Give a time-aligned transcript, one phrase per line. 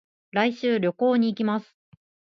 [0.31, 1.77] 来週、旅行に行きます。